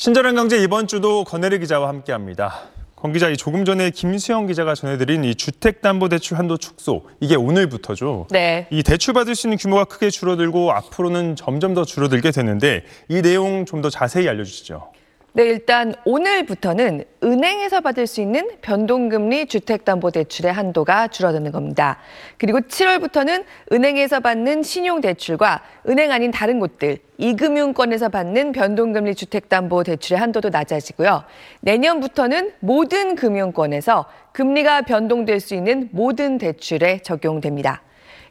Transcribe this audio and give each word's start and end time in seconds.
친절한 0.00 0.34
경제 0.34 0.56
이번 0.56 0.86
주도 0.86 1.24
권혜리 1.24 1.58
기자와 1.58 1.86
함께합니다. 1.88 2.60
권 2.96 3.12
기자, 3.12 3.28
이 3.28 3.36
조금 3.36 3.66
전에 3.66 3.90
김수영 3.90 4.46
기자가 4.46 4.74
전해드린 4.74 5.24
이 5.24 5.34
주택담보대출 5.34 6.38
한도 6.38 6.56
축소 6.56 7.02
이게 7.20 7.36
오늘부터죠. 7.36 8.28
네. 8.30 8.66
이 8.70 8.82
대출 8.82 9.12
받을 9.12 9.34
수 9.34 9.46
있는 9.46 9.58
규모가 9.58 9.84
크게 9.84 10.08
줄어들고 10.08 10.72
앞으로는 10.72 11.36
점점 11.36 11.74
더 11.74 11.84
줄어들게 11.84 12.30
되는데 12.30 12.82
이 13.10 13.20
내용 13.20 13.66
좀 13.66 13.82
더 13.82 13.90
자세히 13.90 14.26
알려주시죠. 14.26 14.90
네, 15.32 15.44
일단 15.44 15.94
오늘부터는 16.04 17.04
은행에서 17.22 17.82
받을 17.82 18.08
수 18.08 18.20
있는 18.20 18.48
변동금리 18.62 19.46
주택담보대출의 19.46 20.52
한도가 20.52 21.06
줄어드는 21.06 21.52
겁니다. 21.52 21.98
그리고 22.36 22.58
7월부터는 22.58 23.44
은행에서 23.70 24.18
받는 24.18 24.64
신용대출과 24.64 25.62
은행 25.88 26.10
아닌 26.10 26.32
다른 26.32 26.58
곳들, 26.58 26.98
이금융권에서 27.18 28.08
받는 28.08 28.50
변동금리 28.50 29.14
주택담보대출의 29.14 30.18
한도도 30.18 30.48
낮아지고요. 30.48 31.22
내년부터는 31.60 32.54
모든 32.58 33.14
금융권에서 33.14 34.06
금리가 34.32 34.82
변동될 34.82 35.38
수 35.38 35.54
있는 35.54 35.90
모든 35.92 36.38
대출에 36.38 37.02
적용됩니다. 37.02 37.82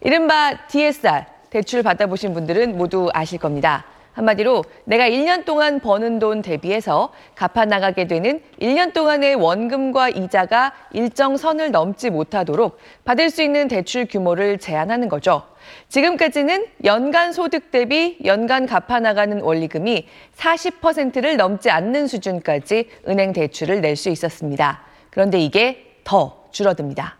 이른바 0.02 0.68
DSR, 0.68 1.24
대출 1.50 1.82
받아보신 1.82 2.34
분들은 2.34 2.78
모두 2.78 3.10
아실 3.14 3.40
겁니다. 3.40 3.86
한마디로 4.14 4.64
내가 4.86 5.08
1년 5.08 5.46
동안 5.46 5.80
버는 5.80 6.20
돈 6.20 6.42
대비해서 6.42 7.14
갚아 7.36 7.66
나가게 7.66 8.08
되는 8.08 8.42
1년 8.62 8.94
동안의 8.94 9.36
원금과 9.36 10.10
이자가 10.10 10.74
일정 10.92 11.38
선을 11.38 11.72
넘지 11.72 12.10
못하도록 12.10 12.78
받을 13.06 13.30
수 13.30 13.42
있는 13.42 13.68
대출 13.68 14.06
규모를 14.06 14.58
제한하는 14.58 15.10
거죠. 15.10 15.44
지금까지는 15.90 16.66
연간 16.84 17.32
소득 17.32 17.72
대비 17.72 18.18
연간 18.26 18.66
갚아 18.66 19.00
나가는 19.00 19.40
원리금이 19.40 20.08
40%를 20.36 21.38
넘지 21.38 21.70
않는 21.70 22.08
수준까지 22.08 22.90
은행 23.08 23.34
대출을 23.34 23.82
낼 23.82 23.96
수 23.96 24.10
있었습니다. 24.10 24.82
그런데 25.10 25.40
이게 25.40 25.98
더 26.04 26.46
줄어듭니다. 26.52 27.18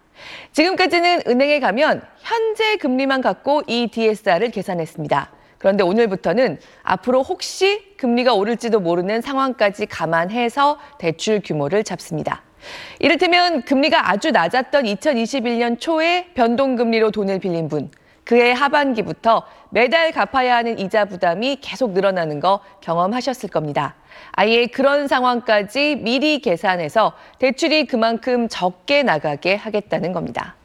지금까지는 0.54 1.22
은행에 1.28 1.60
가면 1.60 2.02
현재 2.20 2.78
금리만 2.78 3.22
갖고 3.22 3.62
이 3.68 3.88
DSR을 3.88 4.52
계산했습니다. 4.52 5.39
그런데 5.60 5.84
오늘부터는 5.84 6.58
앞으로 6.82 7.22
혹시 7.22 7.96
금리가 7.98 8.34
오를지도 8.34 8.80
모르는 8.80 9.22
상황까지 9.22 9.86
감안해서 9.86 10.80
대출 10.98 11.42
규모를 11.44 11.84
잡습니다. 11.84 12.42
이를테면 13.00 13.62
금리가 13.64 14.10
아주 14.10 14.32
낮았던 14.32 14.86
2021년 14.86 15.80
초에 15.80 16.28
변동금리로 16.34 17.12
돈을 17.12 17.40
빌린 17.40 17.68
분, 17.68 17.92
그해 18.24 18.52
하반기부터 18.52 19.44
매달 19.70 20.12
갚아야 20.12 20.58
하는 20.58 20.78
이자 20.80 21.06
부담이 21.06 21.58
계속 21.62 21.92
늘어나는 21.92 22.40
거 22.40 22.60
경험하셨을 22.82 23.50
겁니다. 23.50 23.96
아예 24.34 24.68
그런 24.68 25.08
상황까지 25.08 25.98
미리 26.02 26.40
계산해서 26.40 27.14
대출이 27.40 27.88
그만큼 27.88 28.48
적게 28.48 29.04
나가게 29.04 29.56
하겠다는 29.56 30.14
겁니다. 30.14 30.56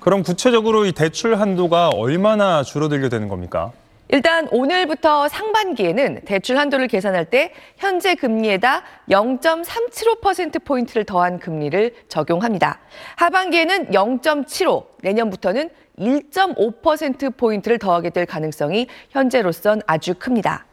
그럼 0.00 0.22
구체적으로 0.22 0.84
이 0.84 0.92
대출 0.92 1.36
한도가 1.40 1.88
얼마나 1.88 2.62
줄어들게 2.62 3.08
되는 3.08 3.28
겁니까? 3.28 3.72
일단 4.08 4.46
오늘부터 4.50 5.28
상반기에는 5.28 6.20
대출 6.24 6.58
한도를 6.58 6.88
계산할 6.88 7.24
때 7.26 7.52
현재 7.76 8.14
금리에다 8.14 8.82
0.375%포인트를 9.08 11.04
더한 11.04 11.38
금리를 11.38 11.90
적용합니다. 12.08 12.80
하반기에는 13.16 13.90
0.75, 13.90 14.84
내년부터는 15.02 15.70
1.5%포인트를 15.98 17.78
더하게 17.78 18.10
될 18.10 18.26
가능성이 18.26 18.88
현재로선 19.10 19.80
아주 19.86 20.14
큽니다. 20.14 20.66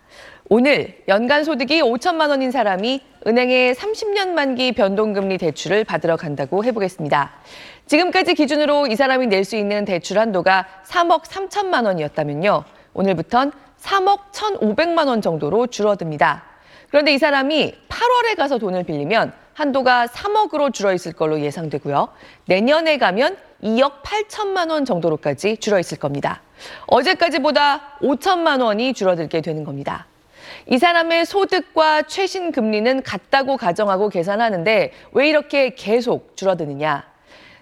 오늘 0.49 0.97
연간 1.07 1.45
소득이 1.45 1.81
5천만 1.81 2.29
원인 2.29 2.51
사람이 2.51 3.01
은행에 3.25 3.71
30년 3.71 4.29
만기 4.29 4.73
변동금리 4.73 5.37
대출을 5.37 5.85
받으러 5.85 6.17
간다고 6.17 6.65
해보겠습니다. 6.65 7.31
지금까지 7.85 8.33
기준으로 8.33 8.87
이 8.87 8.97
사람이 8.97 9.27
낼 9.27 9.45
수 9.45 9.55
있는 9.55 9.85
대출 9.85 10.19
한도가 10.19 10.67
3억 10.85 11.23
3천만 11.23 11.85
원이었다면요. 11.85 12.65
오늘부턴 12.93 13.51
3억 13.81 14.31
1,500만 14.31 15.07
원 15.07 15.21
정도로 15.21 15.67
줄어듭니다. 15.67 16.43
그런데 16.89 17.13
이 17.13 17.17
사람이 17.17 17.73
8월에 17.87 18.35
가서 18.35 18.57
돈을 18.57 18.83
빌리면 18.83 19.33
한도가 19.53 20.07
3억으로 20.07 20.73
줄어 20.73 20.93
있을 20.93 21.13
걸로 21.13 21.39
예상되고요. 21.39 22.09
내년에 22.45 22.97
가면 22.97 23.37
2억 23.63 24.01
8천만 24.01 24.69
원 24.71 24.85
정도로까지 24.85 25.57
줄어 25.57 25.79
있을 25.79 25.97
겁니다. 25.97 26.41
어제까지보다 26.87 27.97
5천만 28.01 28.61
원이 28.61 28.93
줄어들게 28.93 29.41
되는 29.41 29.63
겁니다. 29.63 30.07
이 30.67 30.77
사람의 30.77 31.25
소득과 31.25 32.03
최신 32.03 32.51
금리는 32.51 33.03
같다고 33.03 33.57
가정하고 33.57 34.09
계산하는데 34.09 34.91
왜 35.13 35.29
이렇게 35.29 35.75
계속 35.75 36.35
줄어드느냐? 36.35 37.03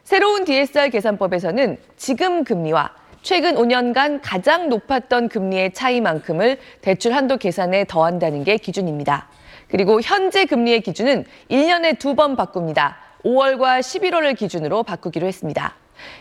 새로운 0.04 0.44
DSR 0.44 0.90
계산법에서는 0.90 1.78
지금 1.98 2.44
금리와 2.44 2.92
최근 3.22 3.56
5년간 3.56 4.20
가장 4.24 4.70
높았던 4.70 5.30
금리의 5.30 5.74
차이만큼을 5.74 6.58
대출 6.82 7.14
한도 7.14 7.38
계산에 7.38 7.86
더한다는 7.86 8.44
게 8.44 8.58
기준입니다. 8.58 9.28
그리고 9.70 10.02
현재 10.02 10.46
금리의 10.46 10.82
기준은 10.82 11.26
1년에 11.52 12.00
두 12.00 12.16
번 12.16 12.36
바꿉니다. 12.36 12.98
5월과 13.24 13.82
11월을 13.82 14.38
기준으로 14.38 14.84
바꾸기로 14.84 15.28
했습니다. 15.28 15.76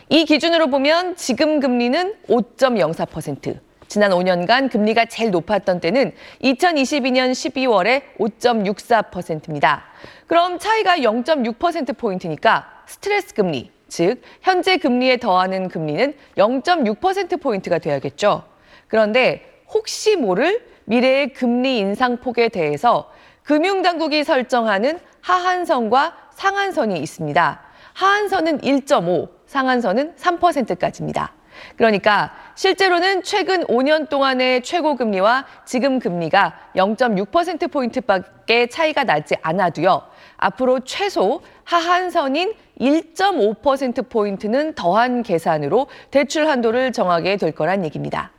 이 0.09 0.25
기준으로 0.25 0.69
보면 0.69 1.14
지금 1.16 1.60
금리는 1.60 2.14
5.04%, 2.28 3.59
지난 3.86 4.10
5년간 4.10 4.70
금리가 4.70 5.04
제일 5.06 5.30
높았던 5.30 5.80
때는 5.80 6.12
2022년 6.42 7.30
12월에 7.30 8.03
5.64%입니다. 8.19 9.84
그럼 10.26 10.59
차이가 10.59 10.97
0.6%포인트니까 10.98 12.66
스트레스 12.86 13.32
금리, 13.32 13.70
즉 13.88 14.21
현재 14.41 14.76
금리에 14.76 15.16
더하는 15.16 15.69
금리는 15.69 16.15
0.6%포인트가 16.37 17.78
돼야겠죠. 17.78 18.44
그런데 18.87 19.62
혹시 19.72 20.16
모를 20.16 20.65
미래의 20.84 21.32
금리 21.32 21.78
인상폭에 21.78 22.48
대해서 22.48 23.10
금융당국이 23.43 24.25
설정하는 24.25 24.98
하한선과 25.21 26.16
상한선이 26.34 26.98
있습니다. 27.00 27.62
하한선은 27.94 28.60
1.5, 28.60 29.28
상한선은 29.47 30.15
3%까지입니다. 30.16 31.32
그러니까 31.76 32.32
실제로는 32.54 33.22
최근 33.22 33.64
5년 33.64 34.08
동안의 34.08 34.62
최고 34.62 34.96
금리와 34.96 35.46
지금 35.64 35.98
금리가 35.98 36.54
0.6%포인트밖에 36.76 38.66
차이가 38.69 39.04
나지 39.04 39.34
않아도요. 39.42 40.02
앞으로 40.36 40.80
최소 40.80 41.41
하한선인 41.64 42.54
1.5%포인트는 42.80 44.74
더한 44.74 45.22
계산으로 45.22 45.86
대출 46.10 46.48
한도를 46.48 46.92
정하게 46.92 47.36
될 47.36 47.52
거란 47.52 47.84
얘기입니다. 47.84 48.30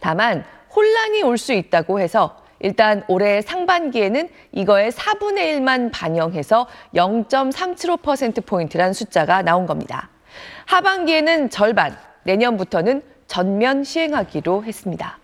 다만 0.00 0.44
혼란이 0.74 1.22
올 1.22 1.38
수 1.38 1.52
있다고 1.52 2.00
해서 2.00 2.42
일단 2.60 3.04
올해 3.08 3.42
상반기에는 3.42 4.28
이거의 4.52 4.90
4분의 4.90 5.58
1만 5.58 5.90
반영해서 5.92 6.66
0.375%포인트란 6.94 8.92
숫자가 8.92 9.42
나온 9.42 9.66
겁니다. 9.66 10.08
하반기에는 10.66 11.50
절반, 11.50 11.96
내년부터는 12.26 13.02
전면 13.26 13.84
시행하기로 13.84 14.64
했습니다. 14.64 15.18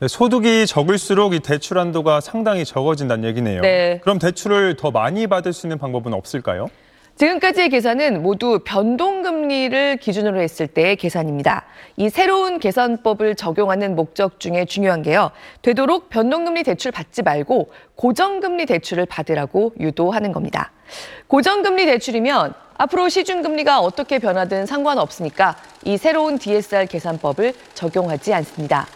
네, 0.00 0.08
소득이 0.08 0.66
적을수록 0.66 1.34
이 1.34 1.40
대출 1.40 1.78
한도가 1.78 2.20
상당히 2.20 2.64
적어진다는 2.64 3.28
얘기네요. 3.28 3.60
네. 3.60 4.00
그럼 4.02 4.18
대출을 4.18 4.76
더 4.76 4.90
많이 4.90 5.26
받을 5.26 5.52
수 5.52 5.66
있는 5.66 5.78
방법은 5.78 6.14
없을까요? 6.14 6.68
지금까지의 7.16 7.68
계산은 7.68 8.22
모두 8.22 8.60
변동금리를 8.64 9.98
기준으로 9.98 10.40
했을 10.40 10.66
때의 10.66 10.96
계산입니다. 10.96 11.64
이 11.98 12.08
새로운 12.08 12.58
계산법을 12.58 13.34
적용하는 13.34 13.94
목적 13.94 14.40
중에 14.40 14.64
중요한 14.64 15.02
게요. 15.02 15.30
되도록 15.60 16.08
변동금리 16.08 16.62
대출 16.62 16.92
받지 16.92 17.20
말고 17.20 17.72
고정금리 17.96 18.64
대출을 18.64 19.04
받으라고 19.04 19.74
유도하는 19.78 20.32
겁니다. 20.32 20.72
고정금리 21.26 21.84
대출이면 21.84 22.54
앞으로 22.78 23.10
시중금리가 23.10 23.80
어떻게 23.80 24.18
변하든 24.18 24.64
상관없으니까 24.64 25.56
이 25.84 25.96
새로운 25.96 26.38
DSR 26.38 26.86
계산법을 26.86 27.54
적용하지 27.74 28.34
않습니다. 28.34 28.86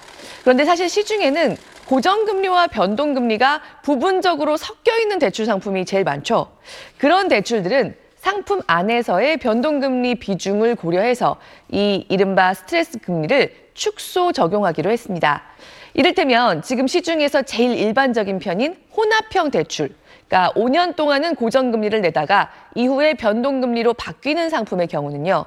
그런데 0.43 0.65
사실 0.65 0.89
시중에는 0.89 1.57
고정금리와 1.87 2.69
변동금리가 2.69 3.61
부분적으로 3.83 4.57
섞여 4.57 4.99
있는 4.99 5.19
대출 5.19 5.47
상품이 5.47 5.85
제일 5.85 6.05
많죠. 6.05 6.51
그런 6.99 7.29
대출들은 7.29 7.97
상품 8.17 8.63
안에서의 8.67 9.37
변동금리 9.37 10.15
비중을 10.15 10.77
고려해서 10.77 11.37
이 11.71 12.07
이른바 12.09 12.55
스트레스 12.55 12.99
금리를 12.99 13.53
축소 13.75 14.33
적용하기로 14.33 14.91
했습니다. 14.91 15.43
이를테면 15.95 16.61
지금 16.63 16.89
시중에서 16.89 17.43
제일 17.43 17.79
일반적인 17.79 18.41
편인 18.41 18.77
혼합형 18.97 19.53
대출, 19.53 19.95
그러니까 20.29 20.53
5년 20.55 20.97
동안은 20.97 21.37
고정금리를 21.37 22.01
내다가 22.01 22.51
이후에 22.75 23.15
변동금리로 23.15 23.95
바뀌는 23.95 24.51
상품의 24.51 24.89
경우는요. 24.89 25.45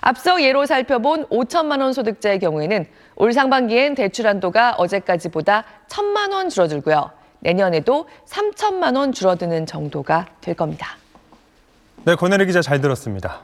앞서 0.00 0.42
예로 0.42 0.64
살펴본 0.64 1.26
5천만 1.26 1.82
원 1.82 1.92
소득자의 1.92 2.38
경우에는 2.38 2.86
올 3.16 3.32
상반기엔 3.34 3.94
대출 3.94 4.26
한도가 4.26 4.76
어제까지보다 4.78 5.64
1천만 5.88 6.32
원 6.32 6.48
줄어들고요. 6.48 7.10
내년에도 7.40 8.08
3천만 8.26 8.96
원 8.96 9.12
줄어드는 9.12 9.66
정도가 9.66 10.26
될 10.40 10.54
겁니다. 10.54 10.96
네, 12.04 12.14
권혜리 12.14 12.46
기자 12.46 12.62
잘 12.62 12.80
들었습니다. 12.80 13.42